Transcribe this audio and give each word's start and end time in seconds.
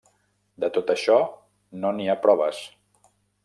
De 0.63 0.69
tot 0.77 0.93
això 0.93 1.19
no 1.85 1.95
n'hi 1.99 2.09
ha 2.15 2.19
proves. 2.27 2.67